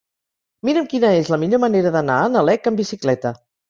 Mira'm 0.69 0.87
quina 0.95 1.13
és 1.19 1.31
la 1.35 1.41
millor 1.43 1.63
manera 1.67 1.95
d'anar 1.99 2.19
a 2.25 2.35
Nalec 2.35 2.75
amb 2.75 2.85
bicicleta. 2.87 3.41